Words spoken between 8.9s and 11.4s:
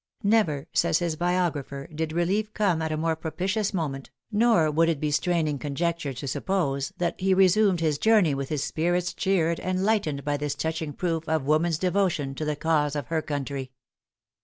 cheered and lightened by this touching proof